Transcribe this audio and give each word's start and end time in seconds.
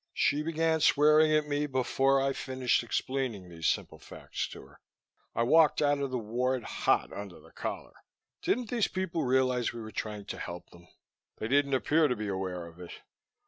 She 0.15 0.41
began 0.41 0.79
swearing 0.79 1.31
at 1.31 1.47
me 1.47 1.67
before 1.67 2.19
I 2.19 2.33
finished 2.33 2.81
explaining 2.81 3.47
these 3.49 3.67
simple 3.67 3.99
facts 3.99 4.47
to 4.47 4.65
her. 4.65 4.79
I 5.35 5.43
walked 5.43 5.79
out 5.79 5.99
of 5.99 6.09
the 6.09 6.17
ward, 6.17 6.63
hot 6.63 7.13
under 7.13 7.39
the 7.39 7.51
collar. 7.51 7.93
Didn't 8.41 8.71
these 8.71 8.87
people 8.87 9.23
realize 9.25 9.73
we 9.73 9.81
were 9.81 9.91
trying 9.91 10.25
to 10.25 10.39
help 10.39 10.71
them? 10.71 10.87
They 11.37 11.47
didn't 11.47 11.75
appear 11.75 12.07
to 12.07 12.15
be 12.15 12.29
aware 12.29 12.65
of 12.65 12.79
it. 12.79 12.93